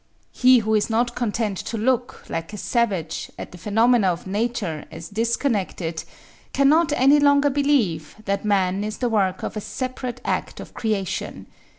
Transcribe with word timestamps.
He 0.31 0.57
who 0.57 0.73
is 0.73 0.89
not 0.89 1.13
content 1.13 1.59
to 1.59 1.77
look, 1.77 2.27
like 2.27 2.53
a 2.53 2.57
savage, 2.57 3.31
at 3.37 3.51
the 3.51 3.57
phenomena 3.59 4.07
of 4.07 4.25
nature 4.25 4.83
as 4.89 5.09
disconnected, 5.09 6.03
cannot 6.53 6.91
any 6.93 7.19
longer 7.19 7.51
believe 7.51 8.15
that 8.25 8.43
man 8.43 8.83
is 8.83 8.97
the 8.97 9.09
work 9.09 9.43
of 9.43 9.55
a 9.55 9.61
separate 9.61 10.19
act 10.25 10.59
of 10.59 10.73
creation. 10.73 11.45